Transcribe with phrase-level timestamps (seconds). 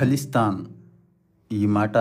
[0.00, 0.64] ఖలిస్తాన్
[1.52, 1.96] ఈ మాట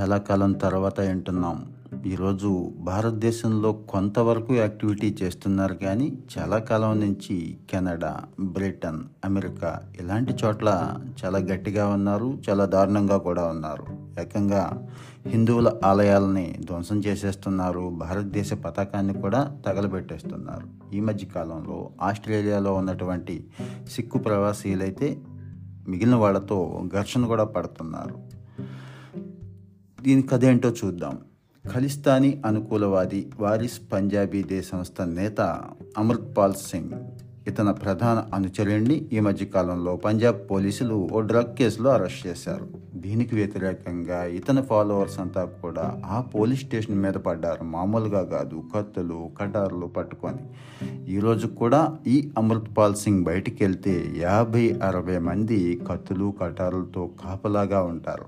[0.00, 1.66] చాలా కాలం తర్వాత వింటున్నాం.
[2.06, 10.94] ఈరోజు భారతదేశంలో కొంతవరకు యాక్టివిటీ చేస్తున్నారు కానీ చాలా కాలం నుంచి కెనడా బ్రిటన్ అమెరికా ఇలాంటి చోట్ల
[11.24, 13.86] చాలా గట్టిగా ఉన్నారు చాలా దారుణంగా కూడా ఉన్నారు.
[14.20, 14.88] ఏకంగా
[15.26, 20.96] హిందువుల ఆలయాలని ధ్వంసం చేసేస్తున్నారు భారతదేశ పతాకాన్ని కూడా తగలబెట్టేస్తున్నారు.
[20.96, 23.46] ఈ మధ్య కాలంలో ఆస్ట్రేలియాలో ఉన్నటువంటి
[23.88, 25.18] సిక్కు ప్రవాసీలైతే
[25.88, 28.18] మిగిలిన వాళ్ళతో ఘర్షణ కూడా పడుతున్నారు.
[30.02, 31.18] దీని కథ ఏంటో చూద్దాం.
[31.72, 35.40] ఖలిస్తానీ అనుకూలవాది వారిస్ పంజాబీ దే సంస్థ నేత
[35.98, 36.90] అమృత్పాల్ సింగ్
[37.46, 42.68] ఇతన ప్రధాన అనుచరుణ్ణి ఈ మధ్యకాలంలో పంజాబ్ పోలీసులు ఓ డ్రగ్ కేసులో అరెస్ట్ చేశారు.
[42.94, 47.64] దీనికి వ్యతిరేకంగా ఇతని ఫాలోవర్స్ అంతా కూడా ఆ పోలీస్ స్టేషన్ మీద పడ్డారు.
[47.64, 50.42] మామూలుగా కాదు కత్తులు కటార్లు పట్టుకొని.
[51.10, 58.24] ఈరోజు కూడా ఈ అమృత్పాల్ సింగ్ బయటికి వెళ్తే యాభై అరవై మంది కత్తులు కటారులతో కాపలాగా ఉంటారు.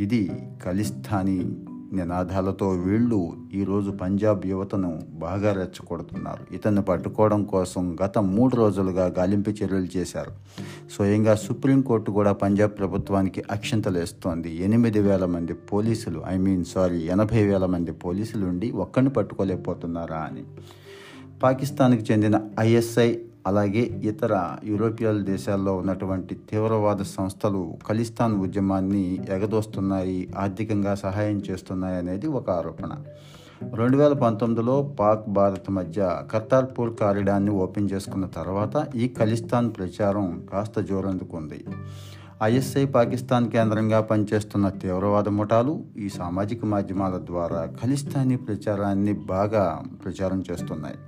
[0.00, 0.30] ఇది
[0.64, 6.54] ఖలిస్తానీ నినాదాలతో వీళ్ళు ఈరోజు పంజాబ్ యువతను బాగా రెచ్చగొడుతున్నారు.
[6.54, 10.32] ఇతన్ని పట్టుకోవడం కోసం గత మూడు రోజులుగా గాలింపు చర్యలు చేశారు.
[10.96, 17.42] స్వయంగా సుప్రీంకోర్టు కూడా పంజాబ్ ప్రభుత్వానికి అక్షంతలు ఇస్తోంది ఎనిమిది వేల మంది పోలీసులు ఐ మీన్ సారీ ఎనభై
[17.42, 20.44] వేల మంది పోలీసులు ఉండి ఒక్కడిని పట్టుకోలేకపోతున్నారా అని.
[21.42, 31.42] పాకిస్తాన్కి చెందిన ఐఎస్ఐ అలాగే ఇతర యూరోపియల్ దేశాల్లో ఉన్నటువంటి తీవ్రవాద సంస్థలు ఖలిస్తాన్ ఉద్యమాన్ని ఎగదోస్తున్నాయి ఆర్థికంగా సహాయం
[31.50, 32.96] చేస్తున్నాయి అనేది ఒక ఆరోపణ.
[33.74, 40.80] రెండు వేల పంతొమ్మిదిలో పాక్ భారత్ మధ్య కర్తార్పూర్ కారిడార్ని ఓపెన్ చేసుకున్న తర్వాత ఈ ఖలిస్తాన్ ప్రచారం కాస్త
[40.80, 41.64] జోరందుకుంది.
[42.42, 49.64] ఐఎస్ఐ పాకిస్తాన్ కేంద్రంగా పనిచేస్తున్న తీవ్రవాద ముఠాలు ఈ సామాజిక మాధ్యమాల ద్వారా ఖలిస్తానీ ప్రచారాన్ని బాగా
[50.04, 50.98] ప్రచారం చేస్తున్నాయి.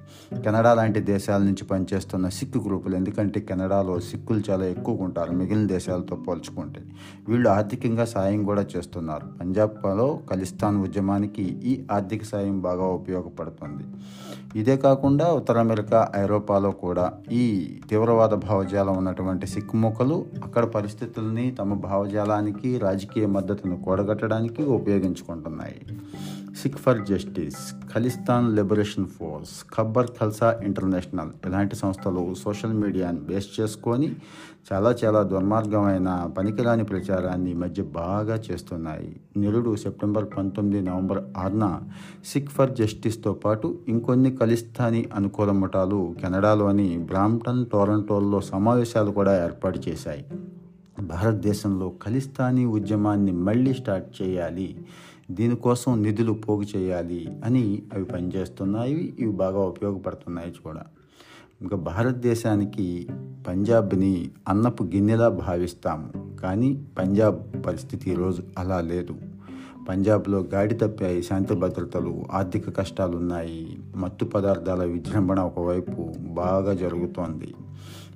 [0.43, 6.17] కెనడా లాంటి దేశాల నుంచి పనిచేస్తున్న సిక్కు గ్రూపులు ఎందుకంటే కెనడాలో సిక్కులు చాలా ఎక్కువగా ఉంటారు మిగిలిన దేశాలతో
[6.17, 6.83] పోల్చుకుంటే.
[7.29, 9.27] వీళ్ళు ఆర్థికంగా సాయం కూడా చేస్తున్నారు.
[9.41, 13.85] పంజాబ్లో ఖలిస్తాన్ ఉద్యమానికి ఈ ఆర్థిక సాయం బాగా ఉపయోగపడుతుంది.
[14.59, 17.45] ఇదే కాకుండా ఉత్తర అమెరికా ఐరోపాలో కూడా ఈ
[17.91, 25.81] తీవ్రవాద భావజాలం ఉన్నటువంటి సిక్కు మొక్కలు అక్కడ పరిస్థితులు పరిస్థితుల్ని తమ భావజాలానికి రాజకీయ మద్దతును కూడగట్టడానికి ఉపయోగించుకుంటున్నాయి.
[26.61, 27.61] Sikh for justice
[27.93, 34.09] Khalistan liberation force Khabbar Khalsa international ఇలాంటి సంస్థలు సోషల్ మీడియాను బేస్ చేసుకొని
[34.69, 39.11] చాలా చాలా దుర్మార్గమైన పనికిరాని ప్రచారాన్ని మధ్య బాగా చేస్తున్నాయి.
[39.37, 41.67] నిరుడు సెప్టెంబర్ పంతొమ్మిది నవంబర్ ఆరున
[42.33, 50.25] సిక్ ఫర్ జస్టిస్తో పాటు ఇంకొన్ని ఖలిస్తానీ అనుకూల ముఠాలు కెనడాలోని బ్రాంప్టన్ టొరంటోల్లో సమావేశాలు కూడా ఏర్పాటు చేశాయి.
[51.01, 54.77] భారతదేశంలో ఖలిస్తానీ ఉద్యమాన్ని మళ్ళీ స్టార్ట్ చేయాలి
[55.31, 60.83] దీనికోసం నిధులు పోగు చేయాలి అని అవి పనిచేస్తున్నాయి ఇవి బాగా ఉపయోగపడుతున్నాయి కూడా
[61.63, 63.09] ఇంకా భారతదేశానికి
[63.49, 69.15] పంజాబ్ని అన్నపు గిన్నెలా భావిస్తాము కానీ పంజాబ్ పరిస్థితి ఈరోజు అలా లేదు.
[69.89, 77.55] పంజాబ్లో గాడి తప్పాయి శాంతి భద్రతలు ఆర్థిక కష్టాలు ఉన్నాయి మత్తు పదార్థాల విజృంభణ ఒకవైపు బాగా జరుగుతోంది.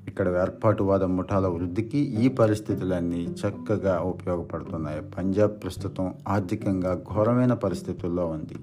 [0.09, 5.03] ఇక్కడ వేర్పాటువాద ముఠాల వృద్ధికి ఈ పరిస్థితులన్నీ చక్కగా ఉపయోగపడుతున్నాయి.
[5.19, 8.59] పంజాబ్ ప్రస్తుతం ఆర్థికంగా ఘోరమైన పరిస్థితుల్లో ఉంది.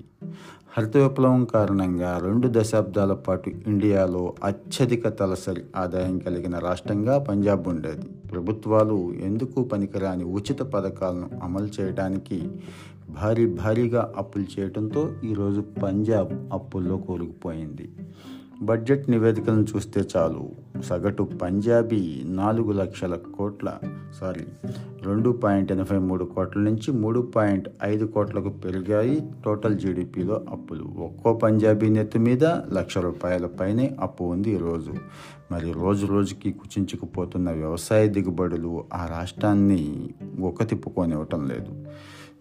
[0.77, 8.07] హరిత విప్లవం కారణంగా రెండు దశాబ్దాల పాటు ఇండియాలో అత్యధిక తలసరి ఆదాయం కలిగిన రాష్ట్రంగా పంజాబ్ ఉండేది.
[8.31, 12.51] ప్రభుత్వాలు ఎందుకు పనికిరాని ఉచిత పథకాలను అమలు చేయడానికి
[13.09, 17.89] భారీ భారీగా అప్పులు చేయడంతో ఈరోజు పంజాబ్ అప్పుల్లో కూరుకుపోయింది
[18.63, 20.49] బడ్జెట్ నివేదికలను చూస్తే చాలు.
[20.81, 23.79] సగటు పంజాబీ నాలుగు లక్షల కోట్ల
[24.19, 24.45] సారీ
[25.03, 30.83] రెండు పాయింట్ ఎనభై మూడు కోట్ల నుంచి మూడు పాయింట్ ఐదు కోట్లకు పెరిగాయి టోటల్ జీడిపిలో అప్పులు.
[30.83, 34.93] ఒక్కో పంజాబీ నెత్తి మీద లక్ష రూపాయల పైనే అప్పు ఉంది ఈరోజు
[35.51, 40.09] మరి రోజు రోజుకి కుచించుకుపోతున్న వ్యవసాయ దిగుబడులు ఆ రాష్ట్రాన్ని
[40.41, 41.85] ఒక తిప్పుకొనివ్వటం లేదు.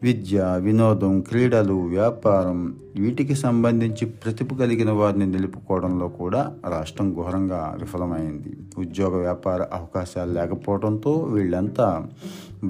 [0.04, 2.60] విద్య వినోదం క్రీడలు వ్యాపారం
[3.00, 6.40] వీటికి సంబంధించి ప్రతిభ కలిగిన వారిని నిలుపుకోవడంలో కూడా
[6.74, 8.52] రాష్ట్రం ఘోరంగా విఫలమైంది.
[8.78, 11.86] ఉద్యోగ వ్యాపార అవకాశాలు లేకపోవడంతో వీళ్ళంతా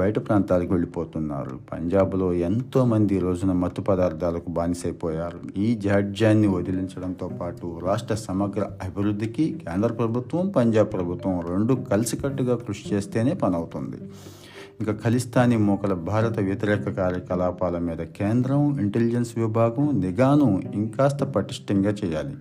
[0.00, 1.54] బయట ప్రాంతాలకు వెళ్ళిపోతున్నారు.
[1.72, 5.40] పంజాబ్లో ఎంతోమంది రోజున మత్తు పదార్థాలకు బానిసైపోయారు.
[5.56, 13.34] ఈ జాడ్యాన్ని వదిలించడంతో పాటు రాష్ట్ర సమగ్ర అభివృద్ధికి కేంద్ర ప్రభుత్వం పంజాబ్ ప్రభుత్వం రెండు కలిసికట్టుగా కృషి చేస్తేనే
[13.44, 14.00] పనవుతుంది.
[14.80, 22.34] ఇంకా ఖలిస్తానీ మూకల భారత వ్యతిరేక కార్యకలాపాల మీద కేంద్రం ఇంటెలిజెన్స్ విభాగం నిఘాను ఇంకాస్త పటిష్టంగా చేయాలి.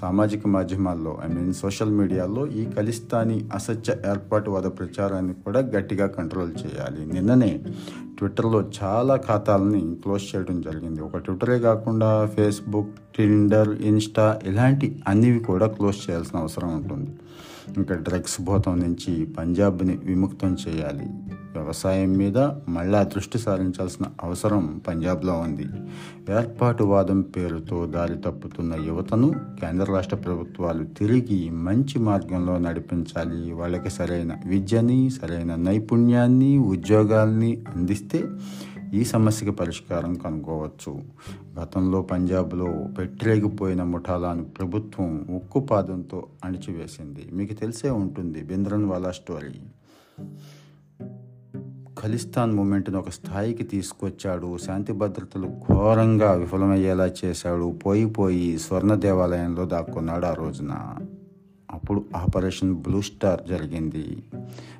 [0.00, 7.12] సామాజిక మాధ్యమాల్లో ఐ మీన్ సోషల్ మీడియాలో ఈ ఖలిస్తానీ అసత్య ఏర్పాటువాద ప్రచారాన్ని కూడా గట్టిగా కంట్రోల్ చేయాలి.
[7.12, 7.64] నిన్ననే
[8.18, 11.00] ట్విట్టర్లో చాలా ఖాతాలని క్లోజ్ చేయడం జరిగింది.
[11.00, 12.88] ఒక ట్విట్టరే కాకుండా ఫేస్బుక్
[13.18, 17.10] టిండర్ ఇన్స్టా ఇలాంటి అన్నివి కూడా క్లోజ్ చేయాల్సిన అవసరం ఉంటుంది.
[17.76, 21.06] ఇంకా డ్రగ్స్ భూతం నుంచి పంజాబ్ని విముక్తం చేయాలి.
[21.58, 25.66] వ్యవసాయం మీద మళ్ళా దృష్టి సారించాల్సిన అవసరం పంజాబ్లో ఉంది.
[26.32, 33.52] ఏర్పాటువాదం పేరుతో దారి తప్పుతున్న యువతను కేంద్ర రాష్ట్ర ప్రభుత్వాలు తిరిగి మంచి మార్గంలో నడిపించాలి.
[33.52, 38.24] వాళ్ళకి సరైన విద్యని సరైన నైపుణ్యాన్ని ఉద్యోగాల్ని అందిస్తే
[38.94, 41.02] ఈ సమస్యకి పరిష్కారం కనుక్కోవచ్చు.
[41.60, 47.28] గతంలో పంజాబ్లో పెట్టిరేగిపోయిన ముఠాలను ప్రభుత్వం ఉక్కు పాదంతో అణిచివేసింది.
[47.32, 49.60] మీకు తెలిసే ఉంటుంది బింద్రన్ వాలా స్టోరీ.
[52.04, 54.58] ఖలిస్తాన్ మూమెంట్ను ఒక స్థాయికి తీసుకొచ్చాడు.
[54.58, 57.78] శాంతి భద్రతలు ఘోరంగా విఫలమయ్యేలా చేశాడు.
[57.86, 60.96] పోయి పోయి స్వర్ణ దేవాలయంలో దాక్కున్నాడు ఆ రోజున.
[61.70, 64.22] అప్పుడు ఆపరేషన్ బ్లూ స్టార్ జరిగింది.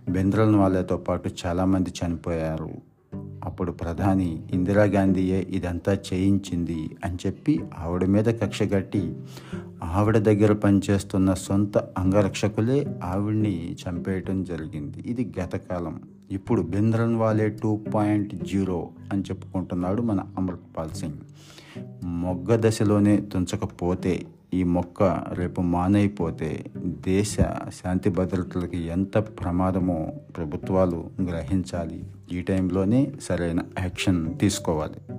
[0.08, 2.70] బెంద్రల్ వాళ్ళతో పాటు చాలామంది చనిపోయారు.
[3.44, 9.16] అప్పుడు ప్రధాని ఇందిరాగాంధీయే ఇదంతా చేయించింది అని చెప్పి ఆవిడ మీద కక్ష కట్టి
[9.84, 14.98] ఆవిడ దగ్గర పనిచేస్తున్న సొంత అంగరక్షకులే ఆవిడ్ని చంపేయటం జరిగింది.
[15.06, 16.00] ఇది గతకాలం.
[16.34, 21.12] ఇప్పుడు Bhindranwale two point zero అని చెప్పుకుంటున్నాడు మన అమృత్పాల్ సింగ్.
[22.04, 25.02] మొగ్గ దశలోనే తుంచకపోతే ఈ మొక్క
[25.32, 27.36] రేపు మానైపోతే దేశ
[27.68, 32.04] శాంతి భద్రతలకి ఎంత ప్రమాదమో ప్రభుత్వాలు గ్రహించాలి.
[32.32, 35.13] ఈ టైంలోనే సరైన యాక్షన్ తీసుకోవాలి.